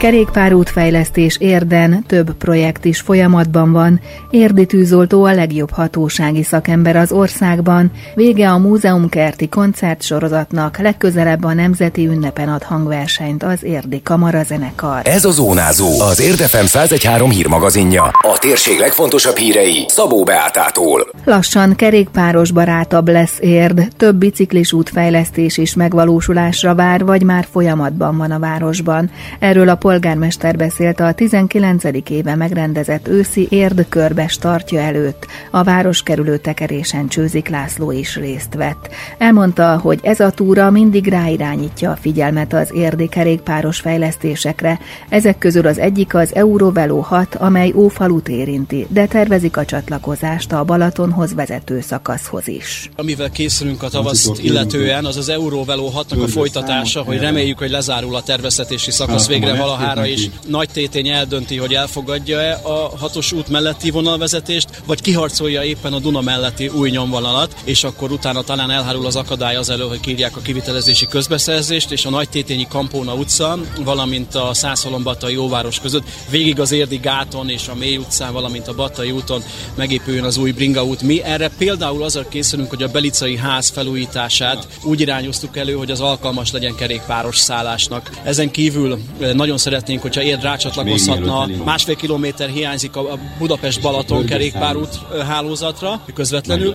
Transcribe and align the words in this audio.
Kerékpárútfejlesztés 0.00 1.36
érden 1.38 2.04
több 2.06 2.32
projekt 2.32 2.84
is 2.84 3.00
folyamatban 3.00 3.72
van. 3.72 4.00
Érdi 4.30 4.66
tűzoltó 4.66 5.24
a 5.24 5.32
legjobb 5.32 5.70
hatósági 5.70 6.42
szakember 6.42 6.96
az 6.96 7.12
országban. 7.12 7.90
Vége 8.14 8.50
a 8.50 8.58
múzeumkerti 8.58 9.48
koncertsorozatnak, 9.48 10.78
legközelebb 10.78 11.44
a 11.44 11.52
Nemzeti 11.52 12.06
Ünnepen 12.06 12.48
ad 12.48 12.62
hangversenyt 12.62 13.42
az 13.42 13.64
Érdi 13.64 14.02
Kamara 14.02 14.42
zenekar. 14.42 15.00
Ez 15.04 15.24
a 15.24 15.30
Zónázó, 15.30 16.00
az 16.00 16.20
Érdefem 16.20 16.64
1013 16.64 17.30
hírmagazinja. 17.30 18.02
A 18.02 18.38
térség 18.38 18.78
legfontosabb 18.78 19.36
hírei 19.36 19.84
Szabó 19.88 20.22
Beátától. 20.22 21.08
Lassan 21.24 21.74
kerékpáros 21.74 22.50
barátabb 22.50 23.08
lesz 23.08 23.38
Érd, 23.40 23.88
több 23.96 24.16
biciklis 24.16 24.72
útfejlesztés 24.72 25.58
is 25.58 25.74
megvalósulásra 25.74 26.74
vár, 26.74 27.04
vagy 27.04 27.22
már 27.22 27.46
folyamatban 27.50 28.16
van 28.16 28.30
a 28.30 28.38
városban. 28.38 29.10
Erről 29.38 29.68
a 29.68 29.74
polgármester 29.90 30.56
beszélt 30.56 31.00
a 31.00 31.12
19. 31.12 31.84
éve 32.10 32.34
megrendezett 32.34 33.08
őszi 33.08 33.46
érdkörbe 33.50 34.28
startja 34.28 34.80
előtt. 34.80 35.26
A 35.50 35.62
városkerülő 35.62 36.36
tekerésen 36.36 37.08
Csőzik 37.08 37.48
László 37.48 37.90
is 37.90 38.16
részt 38.16 38.54
vett. 38.54 38.88
Elmondta, 39.18 39.78
hogy 39.78 39.98
ez 40.02 40.20
a 40.20 40.30
túra 40.30 40.70
mindig 40.70 41.06
ráirányítja 41.06 41.90
a 41.90 41.96
figyelmet 41.96 42.52
az 42.52 42.70
érdi 42.74 43.08
kerékpáros 43.08 43.80
fejlesztésekre. 43.80 44.78
Ezek 45.08 45.38
közül 45.38 45.66
az 45.66 45.78
egyik 45.78 46.14
az 46.14 46.34
Eurovelo 46.34 47.00
6, 47.00 47.34
amely 47.34 47.72
Ófalut 47.74 48.28
érinti, 48.28 48.86
de 48.88 49.06
tervezik 49.06 49.56
a 49.56 49.64
csatlakozást 49.64 50.52
a 50.52 50.64
Balatonhoz 50.64 51.34
vezető 51.34 51.80
szakaszhoz 51.80 52.48
is. 52.48 52.90
Amivel 52.96 53.30
készülünk 53.30 53.82
a 53.82 53.88
tavaszt 53.88 54.42
illetően, 54.42 55.04
az 55.04 55.16
az 55.16 55.28
Eurovelo 55.28 55.90
6-nak 55.94 56.22
a 56.22 56.28
folytatása, 56.28 57.02
hogy 57.02 57.18
reméljük, 57.18 57.58
hogy 57.58 57.70
lezárul 57.70 58.14
a 58.16 58.22
terveztetési 58.22 58.90
szakasz 58.90 59.28
végre 59.28 59.56
valaha 59.56 59.79
valahára 59.80 60.06
is 60.06 60.30
nagy 60.46 60.68
tétény 60.68 61.08
eldönti, 61.08 61.56
hogy 61.56 61.74
elfogadja-e 61.74 62.60
a 62.62 62.92
hatos 62.98 63.32
út 63.32 63.48
melletti 63.48 63.90
vonalvezetést, 63.90 64.82
vagy 64.86 65.00
kiharcolja 65.00 65.62
éppen 65.62 65.92
a 65.92 65.98
Duna 65.98 66.20
melletti 66.20 66.68
új 66.68 66.90
nyomvonalat, 66.90 67.56
és 67.64 67.84
akkor 67.84 68.12
utána 68.12 68.42
talán 68.42 68.70
elhárul 68.70 69.06
az 69.06 69.16
akadály 69.16 69.56
az 69.56 69.70
elő, 69.70 69.84
hogy 69.84 70.00
kírják 70.00 70.36
a 70.36 70.40
kivitelezési 70.40 71.06
közbeszerzést, 71.06 71.90
és 71.90 72.04
a 72.04 72.10
nagy 72.10 72.28
tétényi 72.28 72.66
Kampóna 72.68 73.14
utca, 73.14 73.58
valamint 73.84 74.34
a 74.34 74.54
Szászolombatai 74.54 75.36
óváros 75.36 75.80
között 75.80 76.08
végig 76.30 76.60
az 76.60 76.72
Érdi 76.72 76.96
gáton 76.96 77.48
és 77.50 77.68
a 77.68 77.74
Mély 77.74 77.96
utcán, 77.96 78.32
valamint 78.32 78.68
a 78.68 78.74
Battai 78.74 79.10
úton 79.10 79.42
megépüljön 79.74 80.24
az 80.24 80.36
új 80.36 80.50
Bringa 80.50 80.84
út. 80.84 81.02
Mi 81.02 81.22
erre 81.22 81.50
például 81.58 82.02
azzal 82.02 82.26
készülünk, 82.28 82.70
hogy 82.70 82.82
a 82.82 82.88
Belicai 82.88 83.36
ház 83.36 83.68
felújítását 83.68 84.68
úgy 84.82 85.00
irányoztuk 85.00 85.56
elő, 85.56 85.72
hogy 85.72 85.90
az 85.90 86.00
alkalmas 86.00 86.52
legyen 86.52 86.74
kerékpáros 86.74 87.38
szállásnak. 87.38 88.10
Ezen 88.22 88.50
kívül 88.50 88.98
eh, 89.20 89.32
nagyon 89.32 89.58
szeretnénk, 89.70 90.02
hogyha 90.02 90.22
Érd 90.22 90.42
rácsatlakozhatna. 90.42 91.46
Másfél 91.64 91.96
kilométer 91.96 92.48
hiányzik 92.48 92.96
a 92.96 93.18
Budapest-Balaton 93.38 94.24
kerékpárút 94.24 94.98
hálózatra 95.26 96.04
közvetlenül. 96.14 96.74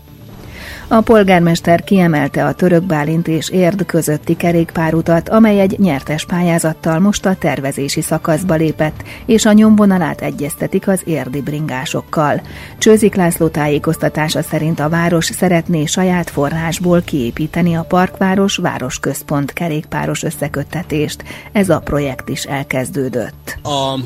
A 0.88 1.02
polgármester 1.02 1.84
kiemelte 1.84 2.46
a 2.46 2.54
török 2.54 2.84
Bálint 2.84 3.28
és 3.28 3.50
Érd 3.50 3.86
közötti 3.86 4.36
kerékpárutat, 4.36 5.30
amely 5.30 5.60
egy 5.60 5.80
nyertes 5.80 6.26
pályázattal 6.26 7.00
most 7.00 7.26
a 7.26 7.36
tervezési 7.36 8.02
szakaszba 8.02 8.54
lépett, 8.54 9.04
és 9.26 9.46
a 9.46 9.52
nyomvonalát 9.52 10.22
egyeztetik 10.22 10.88
az 10.88 11.02
érdi 11.06 11.42
bringásokkal. 11.42 12.42
Csőzik 12.78 13.16
László 13.16 13.48
tájékoztatása 13.48 14.42
szerint 14.42 14.80
a 14.80 14.90
város 14.90 15.26
szeretné 15.26 15.86
saját 15.86 16.30
forrásból 16.30 17.02
kiépíteni 17.02 17.76
a 17.76 17.84
parkváros 17.84 18.56
városközpont 18.56 19.54
kerékpáros 19.54 20.24
összeköttetést. 20.24 21.24
Ez 21.52 21.70
a 21.70 21.80
projekt 21.80 22.30
is 22.30 22.44
elkezdődött. 22.44 23.58
A 23.64 24.00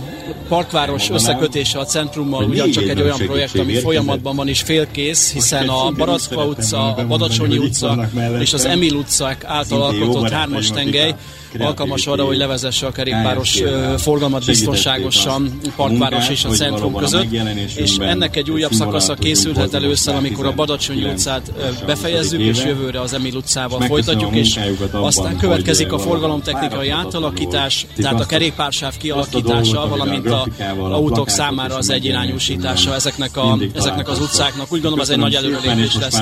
parkváros 0.48 1.10
összekötése 1.10 1.80
a 1.80 1.86
centrummal 1.86 2.44
ugyancsak 2.44 2.84
egy 2.84 3.02
olyan 3.02 3.18
projekt, 3.18 3.60
ami 3.60 3.74
folyamatban 3.74 4.36
van 4.36 4.48
és 4.48 4.62
félkész, 4.62 5.34
hiszen 5.34 5.68
a 5.68 5.92
Barackva 5.92 6.46
utca 6.46 6.69
utca, 6.70 6.96
a 6.96 7.08
Badacsonyi 7.08 7.58
utca 7.58 8.10
és 8.40 8.54
az 8.54 8.66
Emil 8.66 8.94
utcák 8.94 9.44
által 9.44 9.82
alkotott 9.82 10.30
hármas 10.30 10.72
tengely 10.72 11.16
alkalmas 11.60 12.08
arra, 12.08 12.26
hogy 12.26 12.38
levezesse 12.38 12.86
a 12.86 12.92
kerékpáros 12.92 13.62
forgalmat 13.98 14.46
biztonságosan 14.46 15.60
parkváros 15.76 16.30
és 16.30 16.46
a 16.46 16.50
centrum 16.50 16.96
között, 16.96 17.32
és 17.76 17.98
ennek 17.98 18.36
egy 18.36 18.52
újabb 18.52 18.72
szakasza 18.72 19.14
készülhet 19.14 19.74
először, 19.74 20.16
amikor 20.16 20.46
a 20.46 20.54
Badacsonyi 20.54 21.04
utcát 21.04 21.52
befejezzük, 21.86 22.42
és 22.42 22.64
jövőre 22.64 23.02
az 23.02 23.14
Emil 23.14 23.36
utcával 23.36 23.82
folytatjuk, 23.82 24.36
és 24.36 24.60
aztán 24.92 25.38
következik 25.38 25.92
a 25.92 26.00
forgalomtechnikai 26.00 26.90
átalakítás, 26.90 27.86
tehát 27.96 28.20
a 28.20 28.26
kerékpársáv 28.26 28.98
kialakítása, 28.98 29.88
valamint 29.88 30.32
a 30.32 30.48
autók 30.78 31.30
számára 31.30 31.76
az 31.76 31.90
egyirányúsítása 31.90 32.94
ezeknek, 32.94 33.38
a, 33.38 33.58
ezeknek 33.74 34.10
az 34.10 34.20
utcáknak. 34.20 34.72
Úgy 34.72 34.82
gondolom, 34.82 35.00
ez 35.00 35.10
egy 35.10 35.18
nagy 35.18 35.36
előrelépés 35.36 35.96
lesz. 35.96 36.22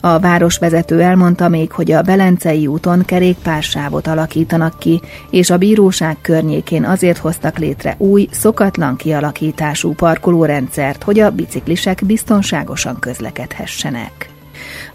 A 0.00 0.18
városvezető 0.18 1.00
elmondta 1.00 1.48
még, 1.48 1.72
hogy 1.72 1.92
a 1.92 2.02
Belencei 2.02 2.66
úton 2.66 3.04
kerékpársávot 3.04 4.06
alakítanak 4.06 4.78
ki, 4.78 5.00
és 5.30 5.50
a 5.50 5.58
bíróság 5.58 6.16
környékén 6.20 6.84
azért 6.84 7.18
hoztak 7.18 7.58
létre 7.58 7.94
új, 7.98 8.28
szokatlan 8.30 8.96
kialakítású 8.96 9.92
parkolórendszert, 9.92 11.02
hogy 11.02 11.18
a 11.18 11.30
biciklisek 11.30 12.02
biztonságosan 12.06 12.98
közlekedhessenek. 12.98 14.35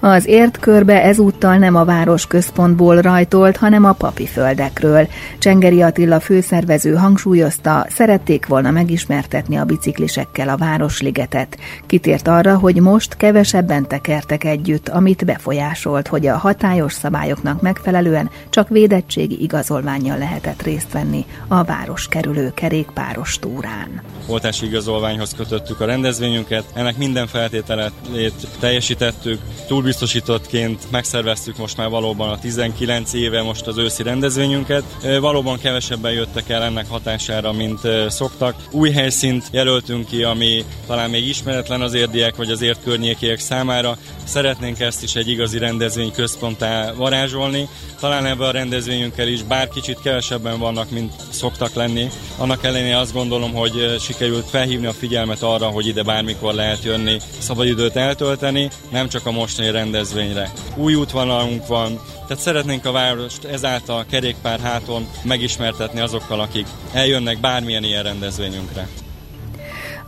Az 0.04 0.28
ért 0.28 0.60
körbe 0.60 1.04
ezúttal 1.04 1.58
nem 1.58 1.76
a 1.76 1.86
város 1.86 2.28
központból 2.28 3.02
rajtolt, 3.02 3.58
hanem 3.58 3.86
a 3.86 3.92
papi 3.92 4.26
földekről. 4.26 5.08
Csengeri 5.40 5.82
Attila 5.82 6.20
főszervező 6.20 6.96
hangsúlyozta, 6.96 7.86
szerették 7.90 8.46
volna 8.46 8.72
megismertetni 8.72 9.56
a 9.56 9.64
biciklisekkel 9.64 10.50
a 10.50 10.58
Városligetet. 10.58 11.58
Kitért 11.86 12.28
arra, 12.28 12.58
hogy 12.58 12.76
most 12.76 13.18
kevesebben 13.18 13.88
tekertek 13.88 14.44
együtt, 14.44 14.90
amit 14.90 15.26
befolyásolt, 15.26 16.08
hogy 16.08 16.28
a 16.28 16.38
hatályos 16.38 16.94
szabályoknak 16.94 17.62
megfelelően 17.62 18.30
csak 18.50 18.70
védettségi 18.70 19.42
igazolványjal 19.42 20.18
lehetett 20.18 20.62
részt 20.62 20.92
venni 20.92 21.26
a 21.48 21.64
város 21.64 22.08
kerülő 22.08 22.52
kerékpáros 22.54 23.40
túrán. 23.40 24.02
Oltási 24.28 24.66
igazolványhoz 24.66 25.34
kötöttük 25.38 25.80
a 25.80 25.86
rendezvényünket, 25.86 26.64
ennek 26.74 26.98
minden 26.98 27.28
feltételét 27.28 28.48
teljesítettük, 28.60 29.40
túl 29.68 29.82
biztosítottként 29.92 30.92
megszerveztük 30.92 31.58
most 31.58 31.78
már 31.78 31.90
valóban 31.90 32.30
a 32.30 32.40
19 32.40 33.14
éve 33.14 33.42
most 33.42 33.68
az 33.68 33.78
őszi 33.78 34.04
rendezvényünket. 34.04 34.84
Valóban 35.20 35.60
kevesebben 35.60 36.12
jöttek 36.12 36.50
el 36.50 36.64
ennek 36.64 36.90
hatására, 36.90 37.52
mint 37.52 37.80
szoktak. 38.08 38.56
Új 38.72 38.92
helyszínt 38.92 39.46
jelöltünk 39.52 40.08
ki, 40.08 40.24
ami 40.24 40.66
talán 40.88 41.10
még 41.10 41.28
ismeretlen 41.28 41.82
az 41.82 41.94
érdiek 41.94 42.36
vagy 42.36 42.52
az 42.52 42.62
ért 42.62 42.84
környékiek 42.84 43.40
számára. 43.40 43.98
Szeretnénk 44.24 44.80
ezt 44.80 45.04
is 45.04 45.16
egy 45.16 45.30
igazi 45.30 45.58
rendezvény 45.58 46.12
központtá 46.12 46.92
varázsolni. 46.94 47.68
Talán 48.00 48.26
ebben 48.26 48.48
a 48.48 48.52
rendezvényünkkel 48.52 49.28
is 49.28 49.44
bár 49.44 49.68
kicsit 49.68 50.02
kevesebben 50.02 50.60
vannak, 50.60 50.90
mint 50.90 51.14
szoktak 51.30 51.74
lenni. 51.74 52.10
Annak 52.42 52.64
ellenére 52.64 52.98
azt 52.98 53.14
gondolom, 53.14 53.54
hogy 53.54 53.96
sikerült 54.00 54.50
felhívni 54.50 54.86
a 54.86 54.94
figyelmet 54.94 55.42
arra, 55.42 55.68
hogy 55.68 55.88
ide 55.88 56.04
bármikor 56.04 56.54
lehet 56.54 56.84
jönni, 56.84 57.18
szabadidőt 57.38 57.96
eltölteni, 57.96 58.70
nem 58.90 59.08
csak 59.10 59.26
a 59.26 59.32
mostani 59.32 59.72
rendezvényre. 59.72 60.52
Új 60.76 60.96
útvonalunk 60.96 61.68
van, 61.68 62.02
tehát 62.28 62.44
szeretnénk 62.44 62.86
a 62.86 62.92
várost 62.92 63.44
ezáltal 63.44 64.06
kerékpár 64.10 64.60
háton 64.60 65.08
megismertetni 65.24 66.00
azokkal, 66.00 66.40
akik 66.40 66.68
eljönnek 66.94 67.40
bármilyen 67.40 67.84
ilyen 67.84 68.04
rendezvényünkre. 68.04 68.88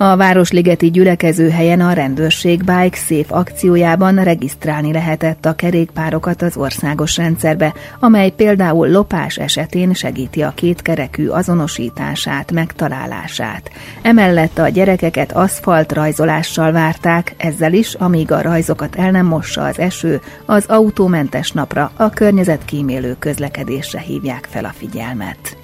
A 0.03 0.15
Városligeti 0.15 0.91
gyülekezőhelyen 0.91 1.81
a 1.81 1.93
rendőrség 1.93 2.57
Bike 2.57 2.97
Safe 2.97 3.35
akciójában 3.35 4.23
regisztrálni 4.23 4.91
lehetett 4.91 5.45
a 5.45 5.55
kerékpárokat 5.55 6.41
az 6.41 6.57
országos 6.57 7.17
rendszerbe, 7.17 7.73
amely 7.99 8.29
például 8.29 8.89
lopás 8.89 9.37
esetén 9.37 9.93
segíti 9.93 10.41
a 10.41 10.51
kétkerekű 10.55 11.27
azonosítását, 11.27 12.51
megtalálását. 12.51 13.71
Emellett 14.01 14.57
a 14.57 14.67
gyerekeket 14.67 15.31
aszfalt 15.31 15.91
rajzolással 15.91 16.71
várták, 16.71 17.35
ezzel 17.37 17.73
is, 17.73 17.93
amíg 17.93 18.31
a 18.31 18.41
rajzokat 18.41 18.95
el 18.95 19.11
nem 19.11 19.25
mossa 19.25 19.65
az 19.65 19.79
eső, 19.79 20.21
az 20.45 20.65
autómentes 20.67 21.51
napra 21.51 21.91
a 21.95 22.09
környezetkímélő 22.09 23.15
közlekedésre 23.19 23.99
hívják 23.99 24.47
fel 24.51 24.65
a 24.65 24.73
figyelmet. 24.77 25.62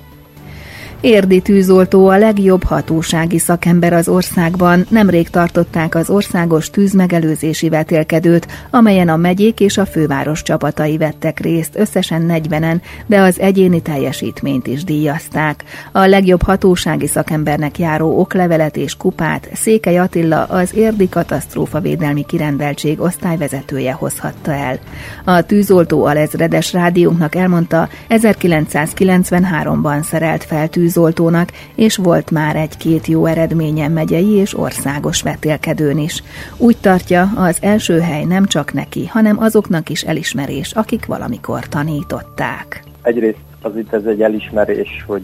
Érdi 1.02 1.42
tűzoltó 1.42 2.08
a 2.08 2.18
legjobb 2.18 2.64
hatósági 2.64 3.38
szakember 3.38 3.94
az 3.94 4.08
országban. 4.08 4.86
Nemrég 4.90 5.30
tartották 5.30 5.96
az 5.96 6.10
országos 6.10 6.70
tűzmegelőzési 6.70 7.70
vetélkedőt, 7.70 8.48
amelyen 8.70 9.10
a 9.10 9.16
megyék 9.16 9.60
és 9.60 9.78
a 9.78 9.86
főváros 9.86 10.42
csapatai 10.42 10.98
vettek 10.98 11.40
részt, 11.40 11.78
összesen 11.78 12.26
40-en, 12.28 12.82
de 13.06 13.20
az 13.20 13.40
egyéni 13.40 13.82
teljesítményt 13.82 14.68
is 14.68 14.84
díjazták. 14.84 15.64
A 15.92 16.06
legjobb 16.06 16.42
hatósági 16.42 17.08
szakembernek 17.08 17.80
járó 17.80 18.20
oklevelet 18.20 18.78
és 18.78 18.98
kupát 18.98 19.50
Székely 19.54 19.98
Attila 19.98 20.44
az 20.44 20.76
Érdi 20.76 21.10
Katasztrófa 21.10 21.80
Védelmi 21.80 22.26
Kirendeltség 22.26 23.00
osztályvezetője 23.00 23.92
hozhatta 23.92 24.54
el. 24.54 24.80
A 25.26 25.42
tűzoltó 25.42 26.06
alezredes 26.06 26.74
rádiónknak 26.74 27.36
elmondta, 27.36 27.90
1993-ban 28.10 30.04
szerelt 30.04 30.44
fel 30.44 30.68
tűz 30.68 30.88
tűzoltónak, 30.90 31.50
és 31.76 31.98
volt 31.98 32.32
már 32.32 32.56
egy-két 32.56 33.08
jó 33.08 33.26
eredménye 33.26 33.88
megyei 33.88 34.32
és 34.32 34.58
országos 34.58 35.22
vetélkedőn 35.22 35.98
is. 35.98 36.24
Úgy 36.58 36.78
tartja, 36.78 37.30
az 37.36 37.58
első 37.62 38.00
hely 38.00 38.24
nem 38.24 38.46
csak 38.46 38.74
neki, 38.74 39.06
hanem 39.06 39.40
azoknak 39.40 39.90
is 39.90 40.04
elismerés, 40.04 40.72
akik 40.72 41.06
valamikor 41.06 41.68
tanították. 41.68 42.84
Egyrészt 43.02 43.38
az 43.62 43.78
itt 43.78 43.94
ez 43.94 44.04
egy 44.06 44.22
elismerés, 44.22 45.04
hogy 45.08 45.24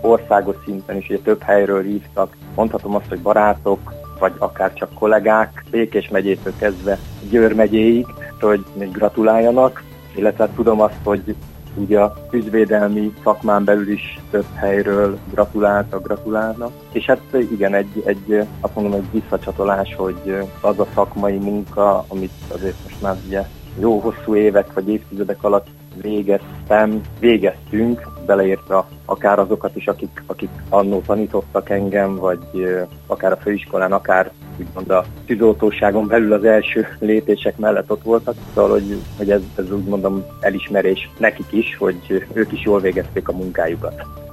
országos 0.00 0.56
szinten 0.64 0.96
is 0.96 1.08
ugye 1.08 1.18
több 1.18 1.42
helyről 1.42 1.82
hívtak. 1.82 2.36
Mondhatom 2.54 2.94
azt, 2.94 3.08
hogy 3.08 3.20
barátok, 3.20 3.92
vagy 4.18 4.32
akár 4.38 4.72
csak 4.72 4.94
kollégák, 4.94 5.64
Békés 5.70 6.08
megyétől 6.08 6.52
kezdve 6.58 6.98
Győr 7.30 7.54
megyéig, 7.54 8.06
hogy 8.40 8.64
még 8.78 8.90
gratuláljanak, 8.90 9.82
illetve 10.16 10.48
tudom 10.54 10.80
azt, 10.80 10.98
hogy 11.02 11.34
ugye 11.74 12.00
a 12.00 12.14
tűzvédelmi 12.30 13.12
szakmán 13.22 13.64
belül 13.64 13.88
is 13.88 14.20
több 14.30 14.46
helyről 14.54 15.18
gratuláltak, 15.30 16.02
gratulálnak. 16.02 16.72
És 16.92 17.04
hát 17.04 17.20
igen, 17.50 17.74
egy, 17.74 18.02
egy 18.04 18.46
azt 18.60 18.74
mondom, 18.74 18.92
egy 18.92 19.20
visszacsatolás, 19.20 19.94
hogy 19.94 20.36
az 20.60 20.78
a 20.78 20.86
szakmai 20.94 21.36
munka, 21.36 22.04
amit 22.08 22.32
azért 22.48 22.76
most 22.82 23.02
már 23.02 23.16
ugye 23.26 23.46
jó 23.78 23.98
hosszú 23.98 24.34
évek 24.34 24.72
vagy 24.72 24.88
évtizedek 24.88 25.42
alatt 25.42 25.66
végeztem, 26.02 27.00
végeztünk, 27.18 28.08
beleértve 28.26 28.84
akár 29.04 29.38
azokat 29.38 29.76
is, 29.76 29.86
akik, 29.86 30.22
akik 30.26 30.50
annó 30.68 31.02
tanítottak 31.06 31.70
engem, 31.70 32.16
vagy 32.16 32.66
akár 33.06 33.32
a 33.32 33.36
főiskolán, 33.36 33.92
akár 33.92 34.32
úgymond 34.58 34.90
a 34.90 35.04
tűzoltóságon 35.26 36.06
belül 36.06 36.32
az 36.32 36.44
első 36.44 36.86
lépések 36.98 37.56
mellett 37.56 37.90
ott 37.90 38.02
voltak, 38.02 38.34
szóval 38.54 38.70
hogy, 38.70 38.96
hogy 39.16 39.30
ez, 39.30 39.40
ez 39.56 39.70
úgy 39.70 39.84
mondom 39.84 40.24
elismerés 40.40 41.10
nekik 41.18 41.52
is, 41.52 41.76
hogy 41.76 42.26
ők 42.32 42.52
is 42.52 42.64
jól 42.64 42.80
végezték 42.80 43.28
a 43.28 43.32
munkájukat. 43.32 44.23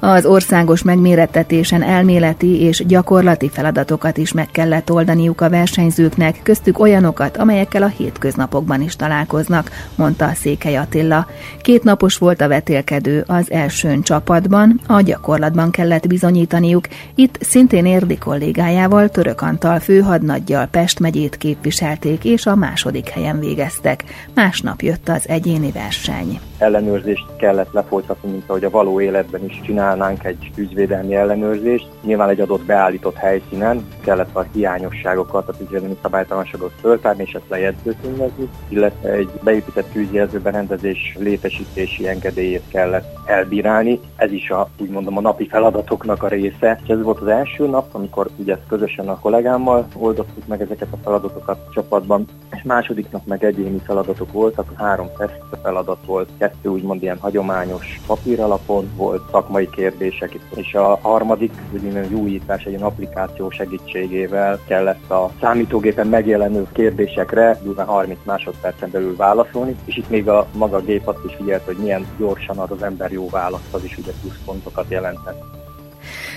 Az 0.00 0.26
országos 0.26 0.82
megmérettetésen 0.82 1.82
elméleti 1.82 2.60
és 2.60 2.86
gyakorlati 2.86 3.48
feladatokat 3.48 4.16
is 4.16 4.32
meg 4.32 4.50
kellett 4.50 4.92
oldaniuk 4.92 5.40
a 5.40 5.50
versenyzőknek, 5.50 6.40
köztük 6.42 6.78
olyanokat, 6.78 7.36
amelyekkel 7.36 7.82
a 7.82 7.86
hétköznapokban 7.86 8.82
is 8.82 8.96
találkoznak, 8.96 9.70
mondta 9.94 10.32
Székely 10.34 10.76
Attila. 10.76 11.26
Két 11.60 11.82
napos 11.82 12.16
volt 12.16 12.40
a 12.40 12.48
vetélkedő 12.48 13.24
az 13.26 13.50
elsőn 13.50 14.02
csapatban, 14.02 14.80
a 14.86 15.00
gyakorlatban 15.00 15.70
kellett 15.70 16.06
bizonyítaniuk, 16.06 16.88
itt 17.14 17.38
szintén 17.40 17.86
érdi 17.86 18.18
kollégájával 18.18 19.08
Török 19.08 19.40
Antal 19.40 19.80
főhadnaggyal 19.80 20.66
Pest 20.66 21.00
megyét 21.00 21.36
képviselték 21.36 22.24
és 22.24 22.46
a 22.46 22.54
második 22.54 23.08
helyen 23.08 23.38
végeztek. 23.38 24.04
Másnap 24.34 24.82
jött 24.82 25.08
az 25.08 25.28
egyéni 25.28 25.70
verseny. 25.70 26.40
Ellenőrzést 26.58 27.26
kellett 27.36 27.72
lefolytatni, 27.72 28.30
mint 28.30 28.44
ahogy 28.46 28.64
a 28.64 28.70
való 28.70 29.00
életben 29.00 29.44
is 29.44 29.60
csinál 29.64 29.86
csinálnánk 29.86 30.24
egy 30.24 30.50
tűzvédelmi 30.54 31.14
ellenőrzést. 31.14 31.88
Nyilván 32.02 32.28
egy 32.28 32.40
adott 32.40 32.64
beállított 32.64 33.14
helyszínen 33.14 33.86
kellett 34.00 34.36
a 34.36 34.46
hiányosságokat, 34.52 35.48
a 35.48 35.52
tűzvédelmi 35.52 35.96
szabálytalanságot 36.02 36.72
föltárni 36.80 37.22
és 37.26 37.32
ezt 37.32 37.48
lejegyzőkönyvezni, 37.48 38.48
illetve 38.68 39.10
egy 39.10 39.30
beépített 39.42 39.92
tűzjelző 39.92 40.40
berendezés 40.40 41.16
létesítési 41.18 42.08
engedélyét 42.08 42.62
kellett 42.68 43.16
elbírálni. 43.26 44.00
Ez 44.16 44.32
is 44.32 44.50
a, 44.50 44.68
úgy 44.78 44.90
mondom, 44.90 45.16
a 45.16 45.20
napi 45.20 45.48
feladatoknak 45.48 46.22
a 46.22 46.28
része. 46.28 46.80
És 46.82 46.88
ez 46.88 47.02
volt 47.02 47.20
az 47.20 47.28
első 47.28 47.66
nap, 47.66 47.88
amikor 47.92 48.28
ugye 48.36 48.52
ezt 48.52 48.66
közösen 48.68 49.08
a 49.08 49.18
kollégámmal 49.18 49.86
oldottuk 49.96 50.46
meg 50.46 50.60
ezeket 50.60 50.88
a 50.90 50.98
feladatokat 51.02 51.58
a 51.68 51.72
csapatban, 51.72 52.24
és 52.52 52.62
második 52.62 53.10
nap 53.10 53.26
meg 53.26 53.44
egyéni 53.44 53.78
feladatok 53.84 54.32
voltak, 54.32 54.72
három 54.76 55.08
teszt 55.18 55.40
feladat 55.62 55.98
volt, 56.06 56.28
kettő 56.46 56.68
úgymond 56.68 57.02
ilyen 57.02 57.18
hagyományos 57.20 58.00
papíralapon 58.06 58.90
volt, 58.96 59.22
szakmai 59.30 59.68
kérdések, 59.70 60.38
és 60.54 60.74
a 60.74 60.98
harmadik, 61.02 61.52
úgynevezett 61.72 62.12
újítás 62.12 62.64
egy 62.64 62.82
applikáció 62.82 63.50
segítségével 63.50 64.60
kellett 64.66 65.10
a 65.10 65.30
számítógépen 65.40 66.06
megjelenő 66.06 66.66
kérdésekre 66.72 67.58
durván 67.62 67.86
30 67.86 68.18
másodpercen 68.24 68.90
belül 68.90 69.16
válaszolni, 69.16 69.76
és 69.84 69.96
itt 69.96 70.10
még 70.10 70.28
a 70.28 70.46
maga 70.52 70.80
gép 70.80 71.08
azt 71.08 71.24
is 71.26 71.34
figyelt, 71.34 71.62
hogy 71.64 71.76
milyen 71.76 72.06
gyorsan 72.18 72.58
ad 72.58 72.70
az 72.70 72.82
ember 72.82 73.12
jó 73.12 73.28
választ, 73.28 73.74
az 73.74 73.84
is 73.84 73.98
ugye 73.98 74.12
pluszpontokat 74.20 74.86
jelentett. 74.88 75.55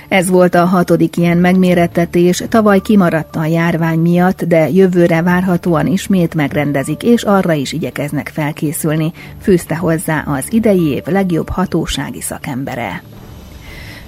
Ez 0.10 0.30
volt 0.30 0.56
a 0.56 0.66
hatodik 0.66 1.18
ilyen 1.18 1.38
megmérettetés, 1.38 2.44
tavaly 2.50 2.80
kimaradt 2.80 3.36
a 3.36 3.46
járvány 3.46 4.00
miatt, 4.00 4.44
de 4.44 4.70
jövőre 4.70 5.22
várhatóan 5.22 5.88
ismét 5.88 6.36
megrendezik, 6.36 7.04
és 7.04 7.24
arra 7.24 7.54
is 7.54 7.74
igyekeznek 7.74 8.28
felkészülni, 8.34 9.12
fűzte 9.42 9.76
hozzá 9.76 10.24
az 10.28 10.54
idei 10.54 10.88
év 10.88 11.06
legjobb 11.06 11.50
hatósági 11.50 12.22
szakembere. 12.22 13.02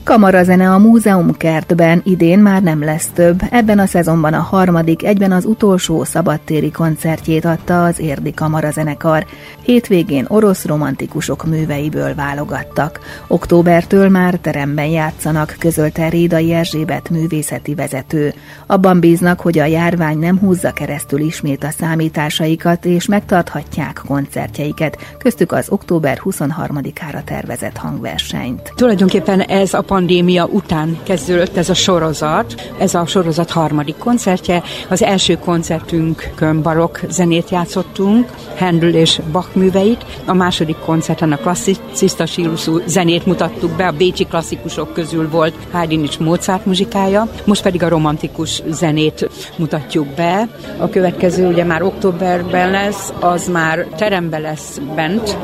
Kamarazene 0.03 0.71
a 0.71 0.77
múzeum 0.77 1.38
kertben 1.38 2.01
idén 2.03 2.39
már 2.39 2.62
nem 2.62 2.83
lesz 2.83 3.09
több. 3.13 3.42
Ebben 3.50 3.80
a 3.80 3.86
szezonban 3.86 4.33
a 4.33 4.39
harmadik, 4.39 5.03
egyben 5.03 5.31
az 5.31 5.45
utolsó 5.45 6.03
szabadtéri 6.03 6.71
koncertjét 6.71 7.45
adta 7.45 7.83
az 7.83 8.00
Érdi 8.00 8.33
Kamarazenekar. 8.33 9.25
Hétvégén 9.63 10.25
orosz 10.27 10.65
romantikusok 10.65 11.45
műveiből 11.45 12.15
válogattak. 12.15 13.00
Októbertől 13.27 14.09
már 14.09 14.36
teremben 14.36 14.86
játszanak, 14.86 15.56
közölte 15.59 16.09
Rédai 16.09 16.53
Erzsébet 16.53 17.09
művészeti 17.09 17.75
vezető. 17.75 18.33
Abban 18.65 19.00
bíznak, 19.00 19.39
hogy 19.39 19.59
a 19.59 19.65
járvány 19.65 20.18
nem 20.18 20.39
húzza 20.39 20.71
keresztül 20.71 21.19
ismét 21.19 21.63
a 21.63 21.69
számításaikat, 21.69 22.86
és 22.86 23.06
megtarthatják 23.06 24.01
koncertjeiket, 24.07 24.98
köztük 25.18 25.51
az 25.51 25.69
október 25.69 26.21
23-ára 26.24 27.24
tervezett 27.24 27.77
hangversenyt. 27.77 28.74
Tulajdonképpen 28.75 29.42
ez 29.42 29.74
a 29.74 29.81
pandémia 29.92 30.46
után 30.46 30.98
kezdődött 31.04 31.58
ez 31.58 31.70
a 31.70 31.74
sorozat. 31.74 32.72
Ez 32.78 32.94
a 32.94 33.06
sorozat 33.06 33.52
harmadik 33.52 33.98
koncertje. 33.98 34.64
Az 34.90 35.04
első 35.04 35.38
koncertünkön 35.38 36.62
barokk 36.62 36.98
zenét 37.10 37.50
játszottunk, 37.50 38.30
Handel 38.58 38.94
és 38.94 39.20
Bach 39.32 39.56
műveit. 39.56 40.06
A 40.26 40.34
második 40.34 40.78
koncerten 40.78 41.32
a 41.32 41.38
klasszicista 41.38 42.26
stílusú 42.26 42.80
zenét 42.86 43.26
mutattuk 43.26 43.72
be, 43.72 43.88
a 43.88 43.92
bécsi 43.92 44.26
klasszikusok 44.26 44.94
közül 44.94 45.30
volt 45.30 45.54
Haydn 45.72 46.04
és 46.04 46.18
Mozart 46.18 46.66
muzsikája. 46.66 47.28
Most 47.46 47.64
pedig 47.64 47.84
a 47.84 47.90
romantikus 47.90 48.62
zenét 48.70 49.30
mutatjuk 49.56 50.08
be. 50.08 50.48
A 50.78 50.90
következő 50.90 51.48
ugye 51.48 51.64
már 51.64 51.84
októberben 51.84 52.72
lesz, 52.72 53.14
az 53.20 53.48
már 53.48 53.88
teremben 53.98 54.42
lesz 54.42 54.80
bent, 54.96 55.38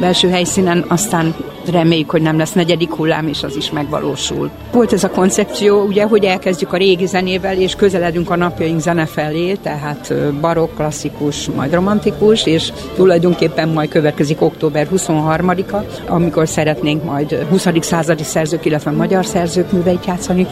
belső 0.00 0.28
helyszínen, 0.28 0.84
aztán 0.88 1.34
reméljük, 1.70 2.10
hogy 2.10 2.22
nem 2.22 2.38
lesz 2.38 2.52
negyedik 2.52 2.92
hullám, 2.92 3.28
és 3.28 3.42
az 3.42 3.56
is 3.56 3.70
megvalósul. 3.70 4.50
Volt 4.72 4.92
ez 4.92 5.04
a 5.04 5.10
koncepció, 5.10 5.82
ugye, 5.82 6.04
hogy 6.04 6.24
elkezdjük 6.24 6.72
a 6.72 6.76
régi 6.76 7.06
zenével, 7.06 7.56
és 7.56 7.74
közeledünk 7.74 8.30
a 8.30 8.36
napjaink 8.36 8.80
zene 8.80 9.06
felé, 9.06 9.54
tehát 9.54 10.14
barokk, 10.40 10.74
klasszikus, 10.74 11.48
majd 11.48 11.74
romantikus, 11.74 12.46
és 12.46 12.72
tulajdonképpen 12.94 13.68
majd 13.68 13.88
következik 13.88 14.40
október 14.42 14.88
23-a, 14.94 15.76
amikor 16.12 16.48
szeretnénk 16.48 17.04
majd 17.04 17.46
20. 17.50 17.66
századi 17.80 18.24
szerzők, 18.24 18.64
illetve 18.64 18.90
magyar 18.90 19.26
szerzők 19.26 19.72
műveit 19.72 20.06
játszani. 20.06 20.46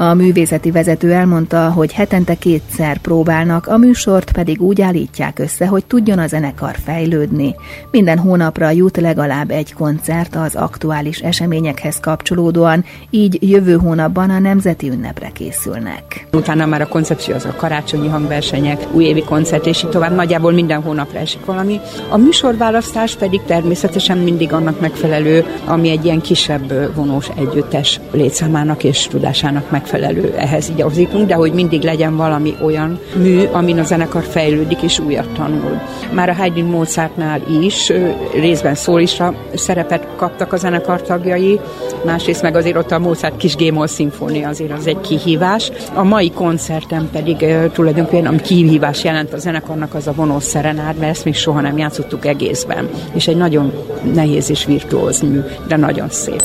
A 0.00 0.14
művészeti 0.14 0.70
vezető 0.70 1.12
elmondta, 1.12 1.70
hogy 1.70 1.92
hetente 1.92 2.34
kétszer 2.34 2.98
próbálnak, 2.98 3.66
a 3.66 3.76
műsort 3.76 4.32
pedig 4.32 4.60
úgy 4.60 4.80
állítják 4.80 5.38
össze, 5.38 5.66
hogy 5.66 5.84
tudjon 5.84 6.18
a 6.18 6.26
zenekar 6.26 6.76
fejlődni. 6.84 7.54
Minden 7.90 8.18
hónapra 8.18 8.70
jut 8.70 8.96
legalább 8.96 9.50
egy 9.50 9.72
koncert 9.72 10.36
az 10.36 10.54
aktuális 10.54 11.18
eseményekhez 11.18 12.00
kapcsolódóan, 12.00 12.84
így 13.10 13.50
jövő 13.50 13.76
hónapban 13.76 14.30
a 14.30 14.38
nemzeti 14.38 14.88
ünnepre 14.88 15.28
készülnek. 15.28 16.26
Utána 16.32 16.66
már 16.66 16.80
a 16.80 16.88
koncepció 16.88 17.34
az 17.34 17.44
a 17.44 17.54
karácsonyi 17.56 18.08
hangversenyek, 18.08 18.86
újévi 18.92 19.22
koncert, 19.22 19.66
és 19.66 19.82
így 19.82 19.90
tovább 19.90 20.14
nagyjából 20.14 20.52
minden 20.52 20.82
hónapra 20.82 21.18
esik 21.18 21.44
valami. 21.44 21.80
A 22.08 22.16
műsorválasztás 22.16 23.16
pedig 23.16 23.40
természetesen 23.46 24.18
mindig 24.18 24.52
annak 24.52 24.80
megfelelő, 24.80 25.44
ami 25.64 25.90
egy 25.90 26.04
ilyen 26.04 26.20
kisebb 26.20 26.94
vonós 26.94 27.28
együttes 27.36 28.00
létszámának 28.12 28.84
és 28.84 29.06
tudásának 29.06 29.62
megfelelő 29.62 29.86
megfelelő 29.92 30.34
ehhez 30.36 30.68
igazítunk, 30.68 31.28
de 31.28 31.34
hogy 31.34 31.52
mindig 31.52 31.82
legyen 31.82 32.16
valami 32.16 32.54
olyan 32.62 32.98
mű, 33.16 33.44
amin 33.52 33.78
a 33.78 33.82
zenekar 33.82 34.22
fejlődik 34.22 34.82
és 34.82 34.98
újat 34.98 35.28
tanul. 35.28 35.80
Már 36.12 36.28
a 36.28 36.34
Haydn 36.34 36.64
Mozartnál 36.64 37.40
is 37.60 37.92
részben 38.40 38.74
szólista 38.74 39.34
szerepet 39.54 40.06
kaptak 40.16 40.52
a 40.52 40.56
zenekar 40.56 41.02
tagjai, 41.02 41.60
másrészt 42.04 42.42
meg 42.42 42.56
azért 42.56 42.76
ott 42.76 42.90
a 42.90 42.98
Mozart 42.98 43.36
kis 43.36 43.56
Gémol 43.56 43.86
szimfónia 43.86 44.48
azért 44.48 44.72
az 44.72 44.86
egy 44.86 45.00
kihívás. 45.00 45.70
A 45.94 46.02
mai 46.02 46.30
koncerten 46.30 47.08
pedig 47.12 47.46
tulajdonképpen 47.72 48.34
a 48.34 48.36
kihívás 48.36 49.04
jelent 49.04 49.32
a 49.32 49.38
zenekarnak 49.38 49.94
az 49.94 50.06
a 50.06 50.12
vonós 50.12 50.42
szerenád, 50.42 50.96
mert 50.96 51.12
ezt 51.12 51.24
még 51.24 51.34
soha 51.34 51.60
nem 51.60 51.78
játszottuk 51.78 52.26
egészben. 52.26 52.88
És 53.14 53.28
egy 53.28 53.36
nagyon 53.36 53.72
nehéz 54.14 54.50
és 54.50 54.64
virtuóz 54.64 55.20
mű, 55.20 55.40
de 55.68 55.76
nagyon 55.76 56.08
szép. 56.08 56.42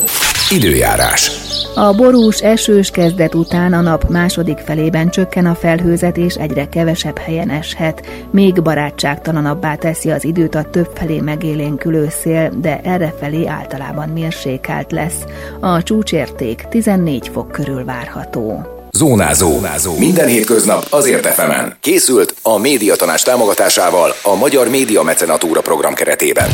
Időjárás. 0.52 1.32
A 1.76 1.94
borús, 1.94 2.40
esős 2.40 2.90
kezdet 2.90 3.36
után 3.36 3.74
a 3.74 3.82
nap 3.82 4.10
második 4.10 4.58
felében 4.58 5.10
csökken 5.10 5.46
a 5.46 5.56
felhőzet, 5.56 6.18
és 6.18 6.34
egyre 6.36 6.68
kevesebb 6.70 7.18
helyen 7.18 7.50
eshet. 7.50 8.08
Még 8.32 8.62
barátságtalanabbá 8.62 9.76
teszi 9.76 10.12
az 10.12 10.24
időt 10.24 10.56
a 10.56 10.64
több 10.64 10.90
felé 10.96 11.20
megélénkülő 11.20 12.08
szél, 12.22 12.52
de 12.62 12.82
errefelé 12.84 13.46
általában 13.48 14.10
mérsékelt 14.10 14.92
lesz. 14.92 15.18
A 15.60 15.84
csúcsérték 15.84 16.66
14 16.70 17.30
fok 17.34 17.52
körül 17.52 17.86
várható. 17.86 18.74
Zónázó. 18.92 19.50
Zónázó. 19.50 19.98
Minden 19.98 20.28
hétköznap 20.28 20.86
azért 20.90 21.26
efemen. 21.26 21.78
Készült 21.80 22.36
a 22.42 22.58
médiatanás 22.58 23.22
támogatásával 23.22 24.14
a 24.24 24.36
Magyar 24.36 24.70
Média 24.70 25.04
Mecenatúra 25.04 25.62
program 25.62 25.94
keretében. 25.94 26.50